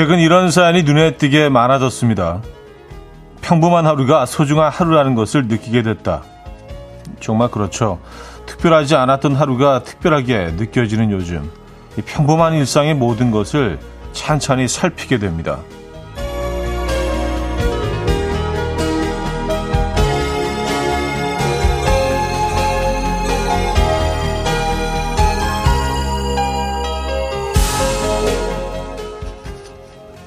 최근 0.00 0.18
이런 0.18 0.50
사연이 0.50 0.82
눈에 0.82 1.18
띄게 1.18 1.50
많아졌습니다. 1.50 2.40
평범한 3.42 3.84
하루가 3.84 4.24
소중한 4.24 4.72
하루라는 4.72 5.14
것을 5.14 5.46
느끼게 5.46 5.82
됐다. 5.82 6.22
정말 7.20 7.50
그렇죠. 7.50 8.00
특별하지 8.46 8.94
않았던 8.94 9.36
하루가 9.36 9.82
특별하게 9.82 10.54
느껴지는 10.56 11.10
요즘. 11.10 11.50
평범한 12.06 12.54
일상의 12.54 12.94
모든 12.94 13.30
것을 13.30 13.78
찬찬히 14.14 14.68
살피게 14.68 15.18
됩니다. 15.18 15.58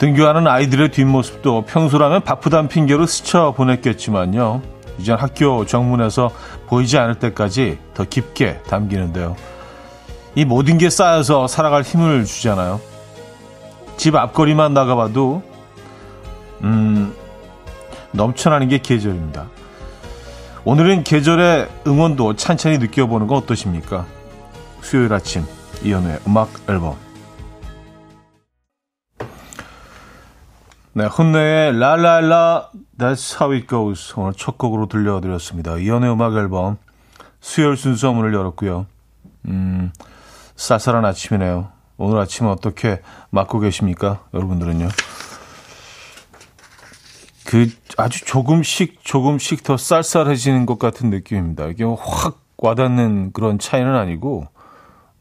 등교하는 0.04 0.48
아이들의 0.48 0.92
뒷모습도 0.92 1.62
평소라면 1.62 2.26
바쁘단 2.26 2.68
핑계로 2.68 3.06
스쳐 3.06 3.54
보냈겠지만요. 3.56 4.62
이젠 5.00 5.16
학교 5.18 5.66
정문에서 5.66 6.30
보이지 6.68 6.98
않을 6.98 7.16
때까지 7.20 7.78
더 7.94 8.04
깊게 8.04 8.64
담기는데요. 8.68 9.38
이 10.36 10.44
모든 10.44 10.78
게 10.78 10.90
쌓여서 10.90 11.48
살아갈 11.48 11.84
힘을 11.84 12.26
주잖아요. 12.26 12.82
집 13.96 14.18
앞거리만 14.18 14.74
나가봐도 14.74 15.42
음, 16.64 17.14
넘쳐나는 18.12 18.68
게 18.68 18.80
계절입니다. 18.80 19.46
오늘은 20.66 21.06
계절의 21.06 21.70
응원도 21.88 22.36
찬찬히 22.36 22.78
느껴보는 22.80 23.28
건 23.28 23.38
어떠십니까? 23.38 24.06
수요일 24.82 25.14
아침 25.14 25.46
이연우의 25.82 26.20
음악 26.28 26.50
앨범 26.68 26.98
네, 30.96 31.06
혼내의 31.06 31.80
라라라 31.80 32.70
That's 32.98 33.42
How 33.42 33.54
It 33.54 33.68
Goes 33.68 34.14
오늘 34.16 34.34
첫 34.34 34.58
곡으로 34.58 34.88
들려드렸습니다. 34.88 35.78
이연의 35.78 36.12
음악 36.12 36.36
앨범 36.36 36.78
수요일 37.42 37.78
순서 37.78 38.14
문을 38.14 38.34
열었고요. 38.34 38.86
음, 39.48 39.92
쌀쌀한 40.56 41.04
아침이네요. 41.06 41.70
오늘 41.98 42.20
아침은 42.20 42.52
어떻게 42.52 43.02
맞고 43.32 43.60
계십니까? 43.60 44.24
여러분들은요. 44.34 44.90
그 47.46 47.70
아주 47.98 48.24
조금씩 48.26 49.04
조금씩 49.04 49.64
더 49.64 49.78
쌀쌀해지는 49.78 50.66
것 50.66 50.80
같은 50.80 51.10
느낌입니다. 51.10 51.68
이게 51.68 51.84
확 51.84 52.42
와닿는 52.58 53.34
그런 53.34 53.60
차이는 53.60 53.96
아니고 53.96 54.48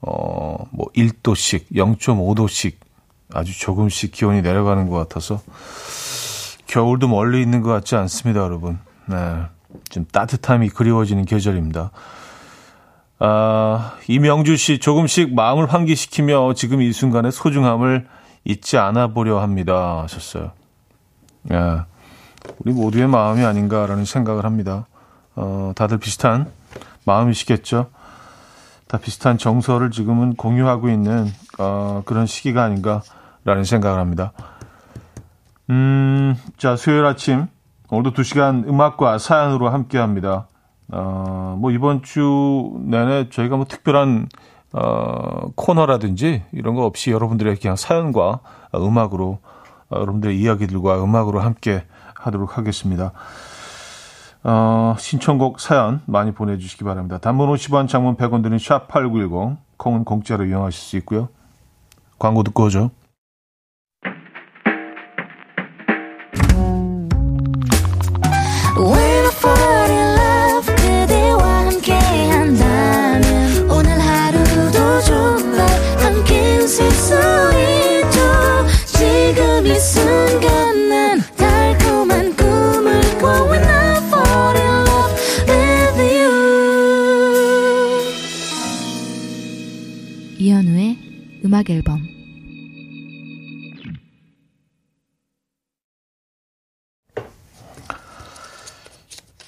어 0.00 0.42
뭐 0.72 0.86
1도씩 0.96 1.72
0.5도씩 1.72 2.74
아주 3.34 3.58
조금씩 3.58 4.12
기온이 4.12 4.42
내려가는 4.42 4.88
것 4.88 4.96
같아서 4.96 5.40
겨울도 6.66 7.08
멀리 7.08 7.42
있는 7.42 7.62
것 7.62 7.70
같지 7.70 7.96
않습니다, 7.96 8.40
여러분. 8.40 8.78
네. 9.06 9.42
좀 9.90 10.06
따뜻함이 10.10 10.70
그리워지는 10.70 11.24
계절입니다. 11.24 11.90
아, 13.18 13.94
이명주 14.08 14.56
씨, 14.56 14.78
조금씩 14.78 15.34
마음을 15.34 15.72
환기시키며 15.72 16.54
지금 16.54 16.82
이 16.82 16.92
순간의 16.92 17.32
소중함을 17.32 18.06
잊지 18.44 18.78
않아 18.78 19.08
보려 19.08 19.40
합니다. 19.40 20.02
하셨어요. 20.02 20.52
야, 21.52 21.86
우리 22.58 22.72
모두의 22.72 23.06
마음이 23.06 23.44
아닌가라는 23.44 24.04
생각을 24.04 24.44
합니다. 24.44 24.86
어, 25.36 25.72
다들 25.74 25.98
비슷한 25.98 26.50
마음이시겠죠? 27.04 27.90
다 28.88 28.98
비슷한 28.98 29.38
정서를 29.38 29.90
지금은 29.90 30.34
공유하고 30.34 30.88
있는 30.90 31.32
어, 31.58 32.02
그런 32.04 32.26
시기가 32.26 32.62
아닌가 32.62 33.02
라는 33.44 33.64
생각을 33.64 33.98
합니다. 33.98 34.32
음, 35.70 36.36
자, 36.56 36.76
수요일 36.76 37.04
아침, 37.04 37.46
오늘도 37.90 38.12
2시간 38.12 38.68
음악과 38.68 39.18
사연으로 39.18 39.68
함께 39.68 39.98
합니다. 39.98 40.46
어, 40.92 41.56
뭐, 41.58 41.70
이번 41.70 42.02
주 42.02 42.72
내내 42.84 43.30
저희가 43.30 43.56
뭐 43.56 43.64
특별한, 43.64 44.28
어, 44.72 45.50
코너라든지 45.54 46.42
이런 46.52 46.74
거 46.74 46.84
없이 46.84 47.10
여러분들의 47.10 47.56
그냥 47.56 47.76
사연과 47.76 48.40
음악으로, 48.74 49.38
어, 49.90 49.96
여러분들의 49.96 50.38
이야기들과 50.38 51.02
음악으로 51.02 51.40
함께 51.40 51.84
하도록 52.14 52.56
하겠습니다. 52.56 53.12
어, 54.44 54.96
신청곡 54.98 55.60
사연 55.60 56.00
많이 56.06 56.32
보내주시기 56.32 56.84
바랍니다. 56.84 57.18
단문 57.18 57.48
50원, 57.52 57.88
장문 57.88 58.16
100원 58.16 58.42
드는 58.42 58.58
샵8910, 58.58 59.56
콩은 59.76 60.04
공짜로 60.04 60.44
이용하실 60.44 60.80
수 60.80 60.96
있고요. 60.98 61.28
광고 62.18 62.42
듣고 62.42 62.64
오죠. 62.64 62.90
음악 91.62 91.70
앨범 91.70 92.00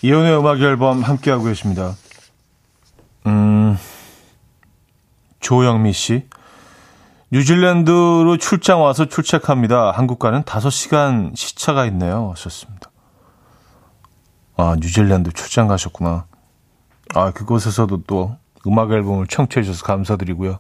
이혼의 0.02 0.38
음악 0.38 0.60
앨범 0.60 1.02
함께하고 1.02 1.44
계십니다. 1.44 1.94
음, 3.26 3.76
조영미 5.40 5.92
씨. 5.92 6.28
뉴질랜드로 7.32 8.36
출장 8.36 8.82
와서 8.82 9.06
출첵합니다. 9.06 9.90
한국과는 9.92 10.42
5시간 10.42 11.34
시차가 11.34 11.86
있네요. 11.86 12.30
하셨습니다. 12.32 12.90
아, 14.56 14.76
뉴질랜드 14.78 15.32
출장 15.32 15.66
가셨구나. 15.66 16.26
아, 17.14 17.30
그곳에서도 17.32 18.02
또 18.06 18.36
음악 18.66 18.92
앨범을 18.92 19.26
청취해 19.26 19.64
주셔서 19.64 19.84
감사드리고요. 19.84 20.58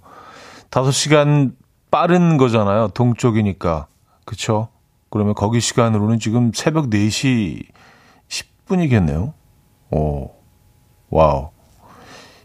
5시간 0.74 1.54
빠른 1.90 2.36
거잖아요. 2.36 2.88
동쪽이니까. 2.88 3.86
그쵸? 4.24 4.68
그러면 5.08 5.34
거기 5.34 5.60
시간으로는 5.60 6.18
지금 6.18 6.50
새벽 6.52 6.90
4시 6.90 7.64
10분이겠네요. 8.28 9.32
오, 9.92 10.30
와우. 11.10 11.50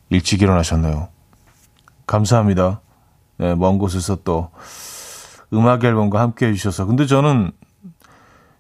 일찍 0.10 0.44
일어나셨네요. 0.44 1.10
감사합니다. 2.06 2.82
네, 3.38 3.56
먼 3.56 3.80
곳에서 3.80 4.18
또 4.18 4.52
음악 5.52 5.84
앨범과 5.84 6.20
함께 6.20 6.48
해주셔서. 6.48 6.86
근데 6.86 7.08
저는 7.08 7.52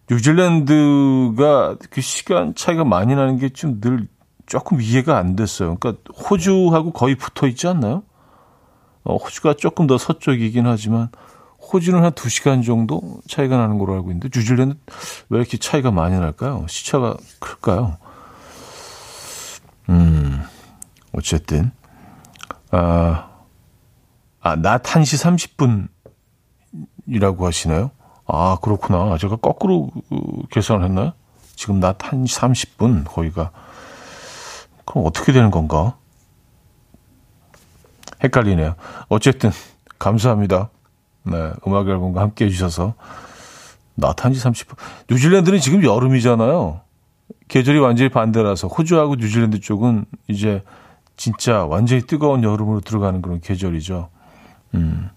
뉴질랜드가 0.09 1.75
그 1.91 2.01
시간 2.01 2.55
차이가 2.55 2.83
많이 2.83 3.13
나는 3.13 3.37
게 3.37 3.49
좀 3.49 3.79
늘 3.81 4.07
조금 4.47 4.81
이해가 4.81 5.15
안 5.17 5.35
됐어요. 5.35 5.75
그러니까 5.75 6.11
호주하고 6.11 6.91
거의 6.91 7.13
붙어 7.13 7.45
있지 7.45 7.67
않나요? 7.67 8.01
어, 9.09 9.15
호주가 9.17 9.55
조금 9.55 9.87
더 9.87 9.97
서쪽이긴 9.97 10.67
하지만 10.67 11.09
호주는 11.59 12.01
한 12.03 12.11
2시간 12.11 12.63
정도 12.63 13.01
차이가 13.27 13.57
나는 13.57 13.79
걸로 13.79 13.95
알고 13.95 14.11
있는데 14.11 14.29
뉴질랜드 14.31 14.77
왜 15.29 15.39
이렇게 15.39 15.57
차이가 15.57 15.89
많이 15.89 16.17
날까요? 16.17 16.67
시차가 16.69 17.17
클까요? 17.39 17.97
음, 19.89 20.43
어쨌든 21.11 21.71
아, 22.69 23.29
아, 24.41 24.55
낮 24.55 24.83
1시 24.83 25.89
30분이라고 27.07 27.41
하시나요? 27.41 27.89
아, 28.27 28.57
그렇구나. 28.61 29.17
제가 29.17 29.37
거꾸로 29.37 29.89
계산을 30.51 30.85
했나요? 30.85 31.13
지금 31.55 31.79
낮 31.79 31.97
1시 31.97 32.39
30분 32.77 33.05
거기가 33.05 33.49
그럼 34.85 35.07
어떻게 35.07 35.31
되는 35.31 35.49
건가? 35.49 35.97
헷갈리네요. 38.23 38.75
어쨌든 39.07 39.51
감사합니다. 39.97 40.69
네, 41.23 41.51
음악 41.67 41.87
앨범과 41.87 42.21
함께 42.21 42.45
해주셔서 42.45 42.95
나탄지 43.95 44.39
30분. 44.39 44.75
뉴질랜드는 45.09 45.59
지금 45.59 45.83
여름이잖아요. 45.83 46.81
계절이 47.47 47.79
완전히 47.79 48.09
반대라서 48.09 48.67
호주하고 48.67 49.15
뉴질랜드 49.15 49.59
쪽은 49.59 50.05
이제 50.27 50.63
진짜 51.17 51.65
완전히 51.65 52.01
뜨거운 52.03 52.43
여름으로 52.43 52.79
들어가는 52.81 53.21
그런 53.21 53.41
계절이죠. 53.41 54.09
음, 54.75 55.09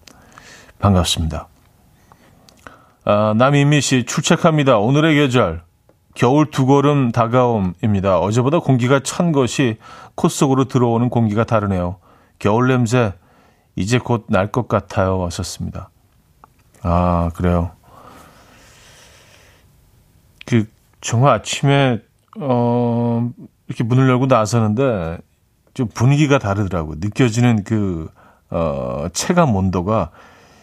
반갑습니다. 0.79 1.47
아, 3.05 3.33
남인미 3.37 3.81
씨 3.81 4.05
출첵합니다. 4.05 4.77
오늘의 4.77 5.15
계절 5.15 5.61
겨울 6.15 6.49
두 6.51 6.65
걸음 6.65 7.11
다가옴입니다. 7.11 8.19
어제보다 8.19 8.59
공기가 8.59 8.99
찬 8.99 9.31
것이 9.31 9.77
콧 10.15 10.29
속으로 10.29 10.65
들어오는 10.65 11.09
공기가 11.09 11.43
다르네요. 11.43 11.97
겨울 12.43 12.67
냄새 12.67 13.13
이제 13.77 13.97
곧 13.97 14.25
날 14.29 14.51
것 14.51 14.67
같아요. 14.67 15.17
왔었습니다. 15.17 15.89
아, 16.81 17.31
그래요. 17.35 17.71
그 20.45 20.67
정말 20.99 21.35
아침에 21.35 22.01
어 22.37 23.31
이렇게 23.67 23.85
문을 23.85 24.09
열고 24.09 24.25
나서는데 24.25 25.19
좀 25.73 25.87
분위기가 25.87 26.37
다르더라고요. 26.37 26.97
느껴지는 26.99 27.63
그 27.63 28.09
어, 28.49 29.07
체감 29.13 29.55
온도가 29.55 30.11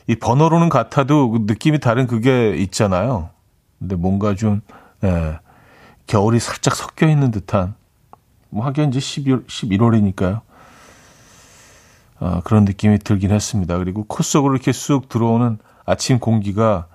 이 0.06 0.17
번호로는 0.17 0.69
같아도 0.69 1.31
그 1.31 1.44
느낌이 1.47 1.81
다른 1.81 2.06
그게 2.06 2.55
있잖아요. 2.59 3.31
근데 3.79 3.97
뭔가 3.97 4.35
좀 4.35 4.61
예, 5.03 5.38
겨울이 6.06 6.41
살짝 6.41 6.77
섞여 6.77 7.09
있는 7.09 7.31
듯한 7.31 7.75
뭐 8.50 8.67
하긴 8.67 8.91
이제 8.91 8.99
12월 8.99 9.47
11월이니까요. 9.47 10.43
어, 12.20 12.40
그런 12.44 12.64
느낌이 12.64 12.99
들긴 12.99 13.31
했습니다. 13.32 13.78
그리고 13.78 14.05
코 14.05 14.22
속으로 14.22 14.55
이렇게 14.55 14.72
쑥 14.72 15.08
들어오는 15.08 15.58
아침 15.87 16.19
공기가 16.19 16.87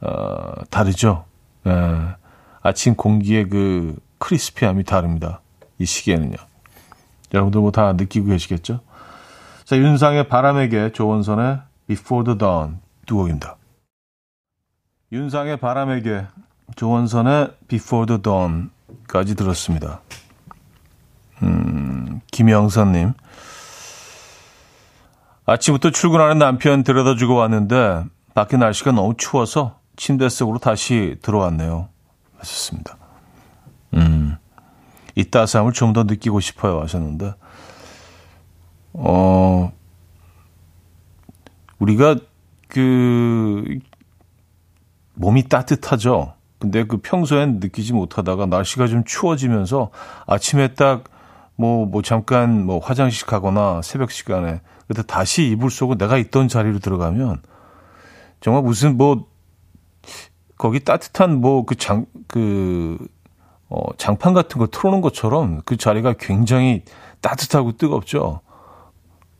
어, 0.00 0.52
다르죠. 0.70 1.24
예, 1.66 1.70
아침 2.62 2.94
공기의 2.96 3.48
그 3.48 3.96
크리스피함이 4.18 4.84
다릅니다. 4.84 5.40
이 5.78 5.84
시기에는요. 5.84 6.36
여러분들 7.34 7.60
뭐 7.60 7.70
다 7.70 7.92
느끼고 7.92 8.26
계시겠죠? 8.26 8.80
자, 9.64 9.76
윤상의 9.76 10.28
바람에게 10.28 10.92
조원선의 10.92 11.60
Before 11.86 12.24
the 12.24 12.38
Dawn 12.38 12.78
두 13.06 13.16
곡입니다. 13.16 13.56
윤상의 15.12 15.58
바람에게 15.58 16.26
조원선의 16.76 17.52
Before 17.68 18.06
the 18.06 18.22
Dawn까지 18.22 19.34
들었습니다. 19.36 20.00
음, 21.42 22.20
김영선님. 22.30 23.12
아침부터 25.46 25.90
출근하는 25.90 26.38
남편 26.38 26.82
데려다 26.84 27.16
주고 27.16 27.34
왔는데 27.36 28.04
밖에 28.34 28.56
날씨가 28.56 28.92
너무 28.92 29.14
추워서 29.16 29.80
침대 29.96 30.28
속으로 30.28 30.58
다시 30.58 31.16
들어왔네요. 31.22 31.88
하셨습니다. 32.38 32.96
음, 33.94 34.36
이 35.14 35.24
따스함을 35.24 35.72
좀 35.72 35.92
더 35.92 36.04
느끼고 36.04 36.40
싶어요 36.40 36.80
하셨는데, 36.80 37.34
어, 38.94 39.72
우리가 41.78 42.16
그 42.68 43.78
몸이 45.14 45.48
따뜻하죠. 45.48 46.34
근데 46.58 46.84
그 46.84 46.98
평소엔 46.98 47.58
느끼지 47.60 47.92
못하다가 47.92 48.46
날씨가 48.46 48.86
좀 48.86 49.04
추워지면서 49.04 49.90
아침에 50.26 50.74
딱 50.74 51.04
뭐, 51.56 51.84
뭐 51.84 52.00
잠깐 52.02 52.64
뭐 52.64 52.78
화장실 52.78 53.26
가거나 53.26 53.82
새벽 53.82 54.10
시간에 54.10 54.60
그때 54.88 55.02
다시 55.02 55.48
이불 55.48 55.70
속으로 55.70 55.98
내가 55.98 56.18
있던 56.18 56.48
자리로 56.48 56.78
들어가면 56.78 57.42
정말 58.40 58.62
무슨 58.62 58.96
뭐 58.96 59.26
거기 60.56 60.80
따뜻한 60.80 61.40
뭐 61.40 61.64
그 61.64 61.74
장, 61.76 62.06
그, 62.28 62.98
어, 63.68 63.82
장판 63.96 64.32
같은 64.32 64.58
거 64.58 64.66
틀어놓은 64.66 65.00
것처럼 65.00 65.62
그 65.64 65.76
자리가 65.76 66.14
굉장히 66.18 66.82
따뜻하고 67.20 67.76
뜨겁죠. 67.76 68.40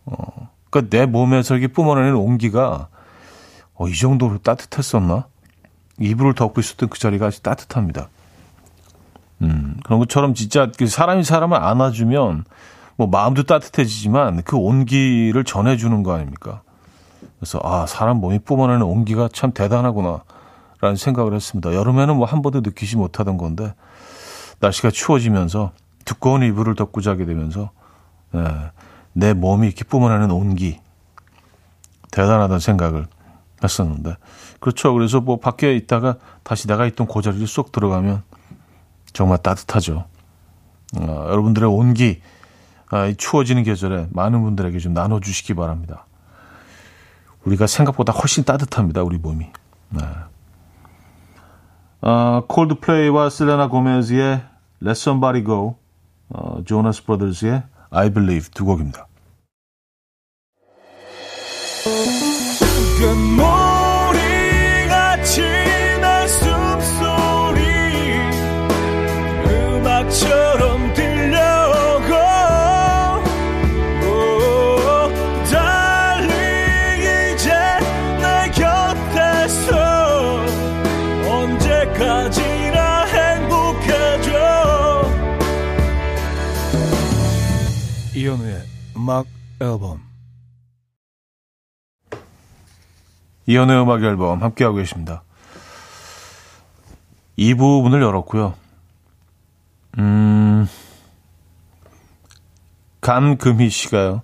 어, 0.05 0.51
그러니까 0.71 0.97
내 0.97 1.07
몸에서 1.07 1.57
이렇게 1.57 1.73
뿜어내는 1.73 2.15
온기가 2.15 2.89
어, 3.75 3.89
이 3.89 3.95
정도로 3.95 4.39
따뜻했었나? 4.39 5.27
이불을 6.01 6.35
덮고 6.35 6.61
있었던 6.61 6.89
그 6.89 6.99
자리가 6.99 7.27
아주 7.27 7.43
따뜻합니다. 7.43 8.09
음, 9.43 9.77
그런 9.85 9.99
것처럼 9.99 10.35
진짜 10.35 10.71
그 10.77 10.87
사람이 10.87 11.25
사람을 11.25 11.57
안아주면 11.57 12.45
뭐 12.97 13.07
마음도 13.07 13.43
따뜻해지지만 13.43 14.43
그 14.43 14.57
온기를 14.57 15.45
전해주는 15.45 16.03
거 16.03 16.15
아닙니까? 16.15 16.63
그래서 17.39 17.61
아, 17.63 17.87
사람 17.87 18.19
몸이 18.19 18.41
뿜어내는 18.41 18.83
온기가 18.83 19.29
참 19.33 19.53
대단하구나. 19.53 20.23
라는 20.81 20.97
생각을 20.97 21.33
했습니다. 21.35 21.73
여름에는 21.75 22.17
뭐 22.17 22.27
한 22.27 22.43
번도 22.43 22.61
느끼지 22.61 22.97
못하던 22.97 23.39
건데 23.39 23.73
날씨가 24.59 24.91
추워지면서 24.91 25.71
두꺼운 26.05 26.43
이불을 26.43 26.75
덮고 26.75 27.01
자게 27.01 27.25
되면서 27.25 27.71
네, 28.33 28.43
내 29.13 29.33
몸이 29.33 29.69
이렇게 29.69 29.85
뿜어내는 29.85 30.33
온기 30.33 30.81
대단하다는 32.11 32.59
생각을 32.59 33.07
했었는데 33.63 34.17
그렇죠. 34.59 34.93
그래서 34.93 35.21
뭐 35.21 35.39
밖에 35.39 35.77
있다가 35.77 36.17
다시 36.43 36.67
내가 36.67 36.85
있던 36.87 37.07
그 37.07 37.23
자리를 37.23 37.47
쏙 37.47 37.71
들어가면 37.71 38.25
정말 39.13 39.39
따뜻하죠. 39.39 40.07
어, 40.99 41.27
여러분들의 41.31 41.69
온기 41.69 42.21
추워지는 43.17 43.63
계절에 43.63 44.09
많은 44.11 44.43
분들에게 44.43 44.79
좀 44.79 44.93
나눠주시기 44.93 45.55
바랍니다. 45.55 46.07
우리가 47.45 47.67
생각보다 47.67 48.13
훨씬 48.13 48.45
따뜻합니다. 48.45 49.03
우리 49.03 49.19
몸이. 49.19 49.47
네. 49.91 50.01
어, 52.03 52.45
콜드플레이와 52.49 53.31
셀레나 53.31 53.69
고메즈의 53.69 54.43
Let 54.83 54.91
Somebody 54.91 55.45
Go, 55.45 55.77
어, 56.29 56.63
조나스 56.65 57.05
브라더스의 57.05 57.63
I 57.91 58.11
Believe 58.11 58.51
두 58.53 58.65
곡입니다. 58.65 59.07
이현우의 88.33 88.63
음악 88.97 89.27
앨범 89.61 90.01
이현우의 93.47 93.83
음악 93.83 94.03
앨범 94.03 94.43
함께하고 94.43 94.77
계십니다. 94.77 95.23
이 97.37 97.55
부분을 97.55 98.01
열었고요. 98.01 98.55
음, 99.99 100.67
감금희 103.03 103.69
씨가요. 103.69 104.23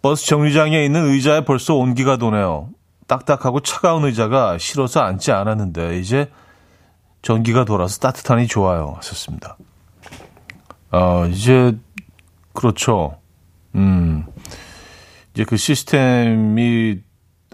버스 0.00 0.26
정류장에 0.26 0.82
있는 0.82 1.06
의자에 1.08 1.44
벌써 1.44 1.74
온기가 1.74 2.16
도네요. 2.16 2.70
딱딱하고 3.06 3.60
차가운 3.60 4.04
의자가 4.04 4.56
싫어서 4.56 5.00
앉지 5.00 5.32
않았는데 5.32 5.98
이제 5.98 6.30
전기가 7.20 7.64
돌아서 7.66 7.98
따뜻하니 7.98 8.46
좋아요. 8.46 8.94
하셨습니다. 8.96 9.58
어, 10.92 11.26
이제 11.26 11.76
그렇죠. 12.60 13.16
음. 13.74 14.26
이제 15.32 15.44
그 15.44 15.56
시스템이 15.56 16.98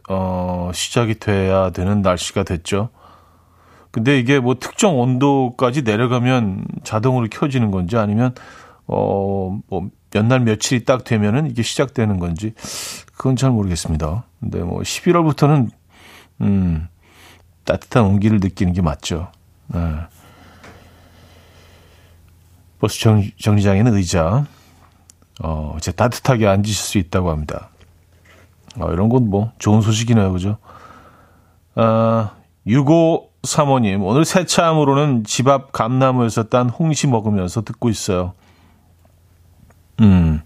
어 0.09 0.71
시작이 0.75 1.21
돼야 1.21 1.71
되는 1.71 2.03
날씨가 2.03 2.43
됐죠. 2.43 2.91
근데 3.93 4.19
이게 4.19 4.41
뭐 4.41 4.57
특정 4.59 4.99
온도까지 4.99 5.83
내려가면 5.83 6.65
자동으로 6.83 7.29
켜지는 7.31 7.71
건지 7.71 7.97
아니면 7.97 8.35
어 8.87 9.61
뭐 9.69 9.89
몇날 10.13 10.41
며칠이 10.41 10.85
딱 10.85 11.05
되면은 11.05 11.51
이게 11.51 11.63
시작되는 11.63 12.19
건지 12.19 12.55
그건 13.17 13.37
잘 13.37 13.51
모르겠습니다. 13.51 14.25
근데 14.41 14.63
뭐 14.63 14.81
11월부터는 14.81 15.71
음 16.41 16.89
따뜻한 17.65 18.05
온기를 18.05 18.41
느끼는 18.41 18.73
게 18.73 18.83
맞죠. 18.83 19.31
네. 19.69 19.79
버스 22.79 23.01
정, 23.01 23.23
정류장에는 23.39 23.95
의자, 23.95 24.47
어, 25.43 25.75
이제 25.79 25.93
따뜻하게 25.93 26.47
앉으실 26.47 26.75
수 26.75 26.99
있다고 26.99 27.31
합니다. 27.31 27.71
어, 28.79 28.91
이런 28.93 29.09
건 29.09 29.25
뭐 29.29 29.53
좋은 29.59 29.81
소식이네요. 29.81 30.33
그죠? 30.33 30.59
아, 31.75 32.33
6고 32.67 33.29
사모님, 33.43 34.03
오늘 34.03 34.25
새참으로는 34.25 35.25
집 35.25 35.49
앞 35.49 35.73
감나무에서 35.73 36.45
딴 36.45 36.69
홍시 36.69 37.07
먹으면서 37.07 37.63
듣고 37.63 37.89
있어요. 37.91 38.33
음. 40.01 40.43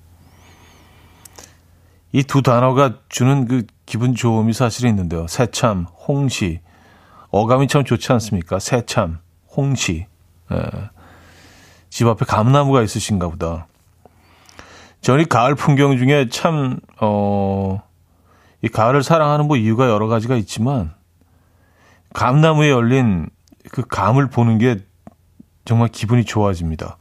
이 2.12 2.22
두 2.24 2.42
단어가 2.42 2.94
주는 3.08 3.46
그 3.46 3.66
기분 3.86 4.14
좋음이 4.14 4.52
사실 4.52 4.86
있는데요. 4.88 5.26
새참, 5.28 5.86
홍시. 6.08 6.60
어감이 7.30 7.68
참 7.68 7.84
좋지 7.84 8.12
않습니까? 8.12 8.58
새참, 8.58 9.20
홍시. 9.56 10.06
예. 10.52 10.56
집 11.88 12.06
앞에 12.08 12.24
감나무가 12.24 12.82
있으신가 12.82 13.28
보다. 13.28 13.66
저는 15.00 15.22
이 15.22 15.24
가을 15.24 15.54
풍경 15.54 15.96
중에 15.96 16.28
참, 16.28 16.78
어, 17.00 17.82
이 18.62 18.68
가을을 18.68 19.02
사랑하는 19.02 19.46
뭐 19.46 19.56
이유가 19.56 19.88
여러 19.88 20.08
가지가 20.08 20.36
있지만, 20.36 20.92
감나무에 22.12 22.70
열린 22.70 23.28
그 23.70 23.82
감을 23.82 24.28
보는 24.28 24.58
게 24.58 24.78
정말 25.64 25.88
기분이 25.88 26.24
좋아집니다. 26.24 26.98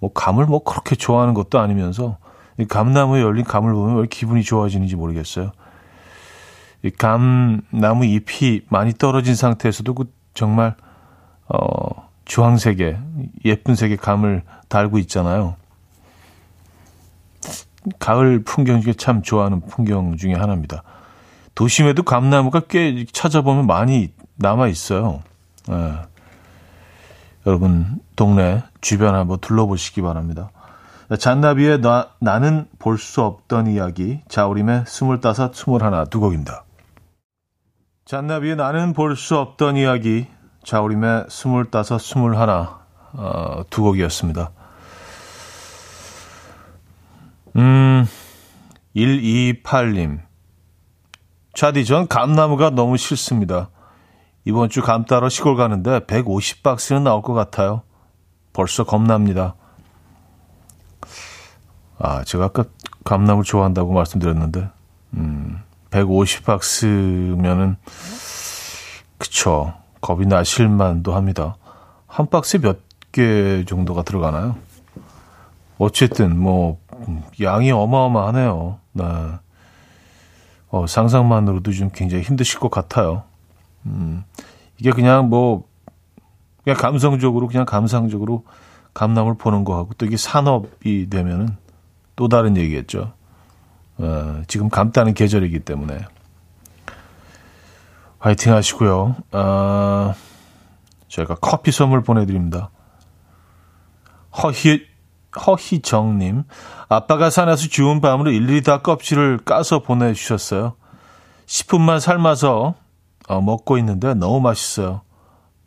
뭐 0.00 0.12
감을 0.12 0.46
뭐 0.46 0.64
그렇게 0.64 0.96
좋아하는 0.96 1.34
것도 1.34 1.60
아니면서, 1.60 2.18
이 2.58 2.64
감나무에 2.64 3.22
열린 3.22 3.44
감을 3.44 3.72
보면 3.72 3.96
왜 4.00 4.06
기분이 4.08 4.42
좋아지는지 4.42 4.96
모르겠어요. 4.96 5.52
이 6.82 6.90
감나무 6.90 8.06
잎이 8.06 8.62
많이 8.68 8.92
떨어진 8.92 9.34
상태에서도 9.36 9.94
그 9.94 10.12
정말, 10.34 10.74
어, 11.48 12.08
주황색의 12.24 12.98
예쁜 13.44 13.74
색의 13.74 13.98
감을 13.98 14.42
달고 14.68 14.98
있잖아요. 14.98 15.56
가을 17.98 18.42
풍경 18.42 18.80
중에 18.80 18.92
참 18.92 19.22
좋아하는 19.22 19.60
풍경 19.62 20.16
중에 20.16 20.34
하나입니다. 20.34 20.82
도심에도 21.54 22.02
감나무가 22.02 22.60
꽤 22.60 23.04
찾아보면 23.12 23.66
많이 23.66 24.12
남아 24.36 24.68
있어요. 24.68 25.22
예. 25.70 25.94
여러분 27.46 28.00
동네 28.16 28.62
주변 28.80 29.14
한번 29.14 29.38
둘러보시기 29.40 30.02
바랍니다. 30.02 30.50
잔나비의 31.18 31.80
나, 31.80 32.10
나는 32.20 32.66
볼 32.78 32.96
수 32.98 33.22
없던 33.22 33.66
이야기 33.66 34.20
자우림의 34.28 34.84
스물다섯 34.86 35.54
스물하나 35.54 36.04
두 36.04 36.20
곡입니다. 36.20 36.64
잔나비의 38.04 38.56
나는 38.56 38.92
볼 38.92 39.16
수 39.16 39.36
없던 39.36 39.76
이야기 39.76 40.26
자우림의 40.64 41.26
스물다섯 41.28 42.00
스물하나 42.00 42.80
어, 43.12 43.62
두 43.70 43.82
곡이었습니다. 43.82 44.50
음 47.56 48.06
128님 48.96 50.20
차디 51.54 51.84
전 51.84 52.06
감나무가 52.08 52.70
너무 52.70 52.96
싫습니다. 52.96 53.70
이번 54.44 54.68
주 54.70 54.82
감 54.82 55.04
따러 55.04 55.28
시골 55.28 55.56
가는데 55.56 56.00
150박스는 56.00 57.02
나올 57.02 57.22
것 57.22 57.34
같아요. 57.34 57.82
벌써 58.52 58.84
겁납니다. 58.84 59.54
아, 61.98 62.24
제가 62.24 62.46
아까 62.46 62.64
감나물 63.04 63.44
좋아한다고 63.44 63.92
말씀드렸는데, 63.92 64.68
음, 65.14 65.60
150박스면은, 65.90 67.76
그쵸. 69.18 69.74
겁이 70.00 70.24
나실만도 70.26 71.14
합니다. 71.14 71.56
한 72.06 72.26
박스에 72.28 72.60
몇 72.60 72.80
개 73.12 73.64
정도가 73.66 74.02
들어가나요? 74.04 74.56
어쨌든, 75.78 76.38
뭐, 76.38 76.79
양이 77.40 77.70
어마어마하네요. 77.70 78.78
네. 78.92 79.04
어, 80.70 80.86
상상만으로도 80.86 81.72
좀 81.72 81.90
굉장히 81.92 82.22
힘드실 82.22 82.60
것 82.60 82.70
같아요. 82.70 83.24
음, 83.86 84.24
이게 84.78 84.90
그냥 84.92 85.28
뭐, 85.28 85.64
그냥 86.62 86.76
감성적으로, 86.78 87.48
그냥 87.48 87.66
감상적으로 87.66 88.44
감나물 88.94 89.36
보는 89.36 89.64
거하고 89.64 89.94
또 89.94 90.06
이게 90.06 90.16
산업이 90.16 91.08
되면은 91.10 91.56
또 92.16 92.28
다른 92.28 92.56
얘기겠죠. 92.56 93.12
어, 93.98 94.42
지금 94.46 94.68
감따는 94.68 95.14
계절이기 95.14 95.60
때문에. 95.60 95.98
화이팅 98.18 98.52
하시고요. 98.52 99.16
어, 99.32 100.14
저희가 101.08 101.36
커피 101.36 101.72
선물 101.72 102.02
보내드립니다. 102.02 102.70
허희, 104.42 104.86
허희정님. 105.38 106.44
아빠가 106.88 107.30
산에서 107.30 107.68
주운 107.68 108.00
밤으로 108.00 108.30
일일이 108.30 108.62
다 108.62 108.82
껍질을 108.82 109.38
까서 109.44 109.80
보내주셨어요. 109.80 110.74
10분만 111.46 112.00
삶아서 112.00 112.74
어, 113.28 113.40
먹고 113.40 113.78
있는데 113.78 114.14
너무 114.14 114.40
맛있어요. 114.40 115.02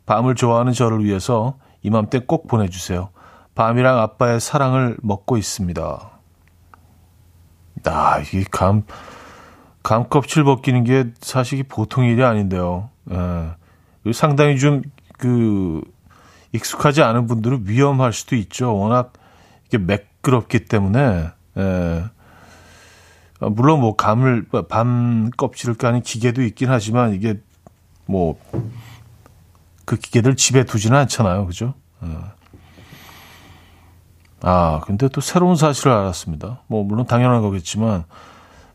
밤을 0.06 0.34
좋아하는 0.34 0.72
저를 0.72 1.04
위해서 1.04 1.56
이맘때 1.82 2.20
꼭 2.20 2.46
보내주세요. 2.46 3.10
밤이랑 3.54 3.98
아빠의 3.98 4.40
사랑을 4.40 4.96
먹고 5.02 5.36
있습니다. 5.36 6.10
아, 7.86 8.18
이게 8.20 8.44
감, 8.50 8.84
감 9.82 10.08
껍질 10.08 10.44
벗기는 10.44 10.84
게 10.84 11.12
사실 11.20 11.62
보통 11.62 12.04
일이 12.04 12.24
아닌데요. 12.24 12.90
예. 13.10 14.12
상당히 14.12 14.58
좀, 14.58 14.82
그, 15.18 15.82
익숙하지 16.52 17.02
않은 17.02 17.26
분들은 17.26 17.64
위험할 17.66 18.12
수도 18.12 18.36
있죠. 18.36 18.76
워낙 18.76 19.12
이게 19.74 19.78
매끄럽기 19.78 20.66
때문에, 20.66 21.30
예. 21.56 22.04
아, 23.40 23.48
물론 23.48 23.80
뭐 23.80 23.96
감을, 23.96 24.46
밤 24.68 25.30
껍질을 25.36 25.74
까는 25.74 26.02
기계도 26.02 26.42
있긴 26.42 26.70
하지만 26.70 27.14
이게 27.14 27.40
뭐, 28.06 28.38
그 29.84 29.96
기계들 29.96 30.36
집에 30.36 30.64
두지는 30.64 30.96
않잖아요. 30.98 31.46
그죠? 31.46 31.74
예. 32.04 32.08
아, 34.42 34.80
근데 34.84 35.08
또 35.08 35.20
새로운 35.20 35.56
사실을 35.56 35.90
알았습니다. 35.92 36.60
뭐, 36.68 36.84
물론 36.84 37.06
당연한 37.06 37.42
거겠지만, 37.42 38.04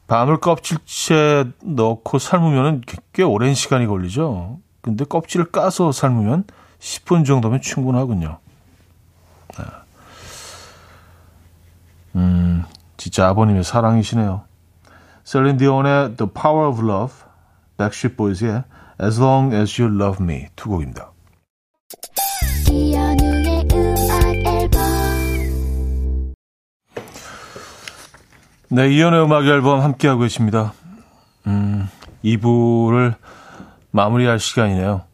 밤을 0.07 0.39
껍질째 0.39 1.45
넣고 1.63 2.19
삶으면 2.19 2.81
꽤 3.13 3.23
오랜 3.23 3.53
시간이 3.53 3.85
걸리죠. 3.87 4.59
근데 4.81 5.05
껍질을 5.05 5.51
까서 5.51 5.91
삶으면 5.91 6.45
10분 6.79 7.25
정도면 7.25 7.61
충분하군요. 7.61 8.39
네. 9.57 9.65
음, 12.15 12.63
진짜 12.97 13.27
아버님의 13.29 13.63
사랑이시네요. 13.63 14.43
셀린 15.23 15.57
디온의 15.57 16.15
The 16.17 16.31
Power 16.33 16.69
of 16.69 16.83
Love, 16.83 17.13
Backstreet 17.77 18.17
Boys의 18.17 18.63
As 19.01 19.21
Long 19.21 19.55
As 19.55 19.81
You 19.81 19.95
Love 19.95 20.23
Me 20.23 20.47
두 20.55 20.69
곡입니다. 20.69 21.11
네, 28.71 28.87
이연의 28.93 29.23
음악 29.23 29.45
앨범 29.45 29.81
함께하고 29.81 30.21
계십니다. 30.21 30.73
음, 31.47 31.89
2부를 32.23 33.15
마무리할 33.91 34.39
시간이네요. 34.39 35.08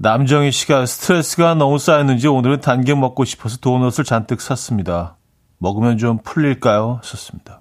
남정희 0.00 0.52
씨가 0.52 0.86
스트레스가 0.86 1.56
너무 1.56 1.76
쌓였는지 1.76 2.28
오늘은 2.28 2.60
단계 2.60 2.94
먹고 2.94 3.24
싶어서 3.24 3.56
도넛을 3.56 4.04
잔뜩 4.04 4.40
샀습니다. 4.40 5.16
먹으면 5.58 5.98
좀 5.98 6.18
풀릴까요? 6.18 7.00
썼습니다. 7.02 7.60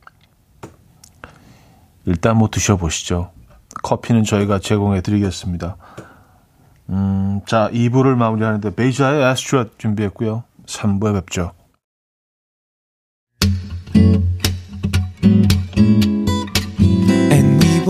일단 2.06 2.38
뭐 2.38 2.48
드셔보시죠. 2.52 3.32
커피는 3.82 4.24
저희가 4.24 4.60
제공해 4.60 5.02
드리겠습니다. 5.02 5.78
음, 6.90 7.42
자, 7.48 7.72
2부를 7.74 8.14
마무리하는데 8.14 8.76
베이자의 8.76 9.24
아스트롯 9.24 9.80
준비했고요. 9.80 10.44
3부에 10.68 11.16
뵙죠. 11.16 11.54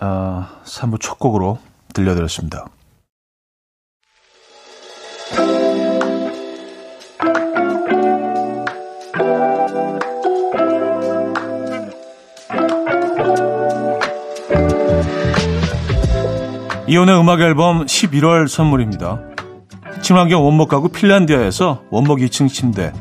어, 0.00 0.46
3부 0.64 1.00
첫 1.00 1.18
곡으로 1.18 1.58
들려드렸습니다. 1.92 2.66
이혼의 16.86 17.20
음악 17.20 17.40
앨범 17.40 17.84
11월 17.84 18.48
선물입니다. 18.48 19.20
친환경 20.00 20.42
원목 20.42 20.70
가구 20.70 20.88
핀란디아에서 20.88 21.82
원목 21.90 22.20
2층 22.20 22.48
침대 22.48 22.94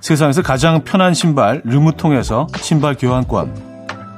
세상에서 0.00 0.40
가장 0.40 0.84
편한 0.84 1.12
신발 1.12 1.60
르무통에서 1.64 2.46
신발 2.56 2.94
교환권 2.94 3.65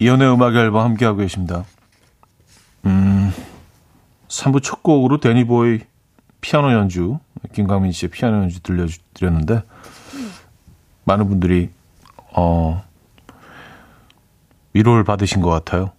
이연의 0.00 0.32
음악 0.32 0.56
앨범 0.56 0.84
함께하고 0.84 1.18
계십니다. 1.18 1.64
음, 2.86 3.32
3부 4.26 4.62
첫 4.64 4.82
곡으로 4.82 5.20
데니보이 5.20 5.80
피아노 6.40 6.72
연주, 6.72 7.20
김강민 7.52 7.92
씨의 7.92 8.10
피아노 8.10 8.38
연주 8.38 8.60
들려드렸는데, 8.62 9.62
많은 11.04 11.28
분들이 11.28 11.70
어, 12.32 12.82
위로를 14.72 15.04
받으신 15.04 15.40
것 15.40 15.50
같아요. 15.50 15.92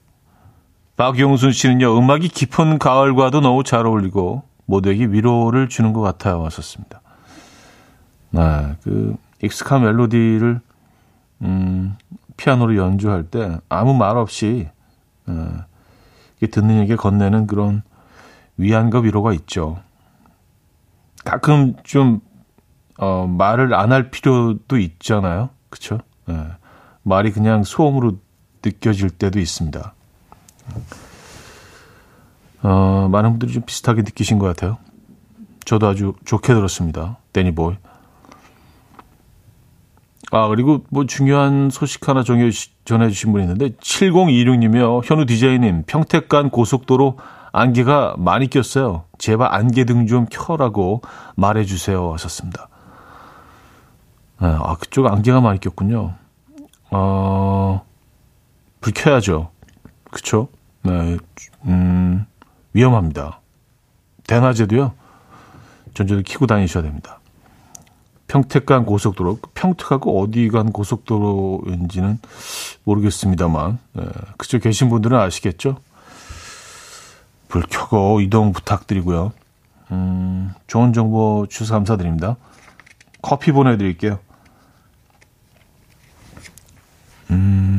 박용순 0.98 1.52
씨는요, 1.52 1.98
음악이 1.98 2.28
깊은 2.30 2.78
가을과도 2.80 3.42
너무 3.42 3.64
잘 3.64 3.86
어울리고 3.86 4.44
모두에게 4.66 5.06
위로를 5.06 5.68
주는 5.68 5.94
것 5.94 6.02
같아요. 6.02 6.40
왔었습니다. 6.42 7.02
네, 8.32 8.76
그 8.84 9.16
익숙한 9.44 9.82
멜로디를 9.84 10.62
음, 11.42 11.98
피아노로 12.38 12.76
연주할 12.78 13.24
때 13.24 13.58
아무 13.68 13.94
말 13.94 14.18
없이 14.18 14.70
어, 15.28 15.66
듣는 16.40 16.80
에게 16.82 16.96
건네는 16.96 17.48
그런 17.48 17.84
위안과 18.58 19.00
위로가 19.00 19.34
있죠. 19.34 19.80
가끔 21.26 21.76
좀 21.84 22.22
어, 22.98 23.26
말을 23.28 23.74
안 23.74 23.92
할 23.92 24.12
필요도 24.12 24.78
있잖아요. 24.78 25.50
네. 26.28 26.48
말이 27.04 27.32
그냥 27.32 27.64
소음으로 27.64 28.20
느껴질 28.64 29.10
때도 29.12 29.40
있습니다. 29.40 29.94
어, 32.64 33.10
많은 33.12 33.32
분들이 33.32 33.54
좀 33.54 33.64
비슷하게 33.64 34.04
느끼신 34.04 34.40
것 34.40 34.48
같아요. 34.48 34.78
저도 35.66 35.88
아주 35.88 36.14
좋게 36.26 36.54
들었습니다. 36.54 37.18
데니보이. 37.34 37.76
아, 40.32 40.48
그리고 40.48 40.86
뭐 40.90 41.06
중요한 41.06 41.70
소식 41.70 42.08
하나 42.08 42.24
전해주신 42.24 43.32
분이 43.32 43.44
있는데, 43.44 43.70
7026님이요. 43.70 45.02
현우 45.04 45.26
디제이님, 45.26 45.84
평택간 45.88 46.50
고속도로 46.50 47.18
안개가 47.52 48.16
많이 48.18 48.50
꼈어요. 48.50 49.04
제발 49.18 49.54
안개등 49.54 50.08
좀 50.08 50.26
켜라고 50.32 51.02
말해주세요. 51.36 52.14
하셨습니다. 52.14 52.70
네, 54.42 54.48
아, 54.48 54.76
그쪽 54.80 55.06
안개가 55.08 55.42
많이 55.42 55.60
꼈군요. 55.60 56.14
어, 56.92 57.86
불 58.82 58.94
켜야죠. 58.94 59.52
그쵸? 60.10 60.50
네, 60.82 61.18
음, 61.66 62.26
위험합니다. 62.74 63.40
대낮에도요, 64.28 64.94
전자를 65.94 66.24
켜고 66.26 66.48
다니셔야 66.48 66.84
됩니다. 66.84 67.20
평택 68.28 68.66
간 68.66 68.86
고속도로, 68.86 69.40
평택하고 69.54 70.22
어디 70.22 70.48
간 70.50 70.72
고속도로인지는 70.72 72.20
모르겠습니다만, 72.84 73.78
네, 73.94 74.04
그쪽 74.38 74.62
계신 74.62 74.90
분들은 74.90 75.18
아시겠죠? 75.18 75.78
불 77.48 77.64
켜고 77.64 78.22
이동 78.22 78.54
부탁드리고요. 78.54 79.34
음, 79.92 80.54
좋은 80.68 80.94
정보 80.94 81.46
주셔서 81.50 81.74
감사드립니다. 81.76 82.38
커피 83.22 83.52
보내드릴게요. 83.52 84.20
음, 87.30 87.71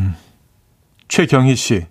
최경희 1.13 1.57
씨. 1.57 1.87